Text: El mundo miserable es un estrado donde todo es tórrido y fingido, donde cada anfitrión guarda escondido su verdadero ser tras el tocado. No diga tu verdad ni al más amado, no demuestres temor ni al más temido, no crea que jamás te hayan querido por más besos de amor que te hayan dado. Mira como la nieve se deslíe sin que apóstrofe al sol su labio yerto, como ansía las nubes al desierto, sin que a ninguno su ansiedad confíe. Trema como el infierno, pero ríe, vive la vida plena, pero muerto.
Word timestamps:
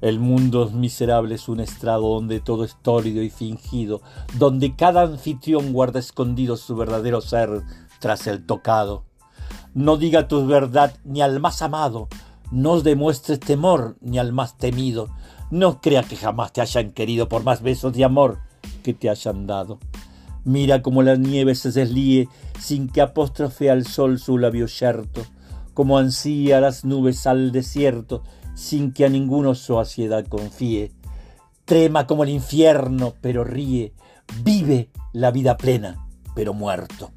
El 0.00 0.18
mundo 0.18 0.70
miserable 0.70 1.34
es 1.34 1.48
un 1.48 1.60
estrado 1.60 2.14
donde 2.14 2.40
todo 2.40 2.64
es 2.64 2.76
tórrido 2.80 3.22
y 3.22 3.28
fingido, 3.28 4.00
donde 4.38 4.74
cada 4.74 5.02
anfitrión 5.02 5.72
guarda 5.72 6.00
escondido 6.00 6.56
su 6.56 6.74
verdadero 6.74 7.20
ser 7.20 7.62
tras 8.00 8.26
el 8.26 8.46
tocado. 8.46 9.04
No 9.74 9.98
diga 9.98 10.26
tu 10.26 10.46
verdad 10.46 10.94
ni 11.04 11.20
al 11.20 11.38
más 11.40 11.60
amado, 11.60 12.08
no 12.50 12.80
demuestres 12.80 13.40
temor 13.40 13.96
ni 14.00 14.18
al 14.18 14.32
más 14.32 14.56
temido, 14.56 15.10
no 15.50 15.80
crea 15.80 16.02
que 16.02 16.16
jamás 16.16 16.52
te 16.52 16.62
hayan 16.62 16.92
querido 16.92 17.28
por 17.28 17.44
más 17.44 17.60
besos 17.62 17.92
de 17.92 18.04
amor 18.04 18.38
que 18.82 18.94
te 18.94 19.10
hayan 19.10 19.46
dado. 19.46 19.78
Mira 20.44 20.80
como 20.80 21.02
la 21.02 21.16
nieve 21.16 21.54
se 21.54 21.70
deslíe 21.70 22.28
sin 22.58 22.88
que 22.88 23.02
apóstrofe 23.02 23.70
al 23.70 23.86
sol 23.86 24.18
su 24.18 24.38
labio 24.38 24.66
yerto, 24.66 25.22
como 25.74 25.98
ansía 25.98 26.60
las 26.60 26.84
nubes 26.84 27.26
al 27.26 27.52
desierto, 27.52 28.22
sin 28.60 28.92
que 28.92 29.06
a 29.06 29.08
ninguno 29.08 29.54
su 29.54 29.78
ansiedad 29.78 30.26
confíe. 30.26 30.92
Trema 31.64 32.06
como 32.06 32.24
el 32.24 32.28
infierno, 32.28 33.14
pero 33.20 33.42
ríe, 33.42 33.94
vive 34.44 34.90
la 35.12 35.30
vida 35.30 35.56
plena, 35.56 36.06
pero 36.34 36.52
muerto. 36.52 37.10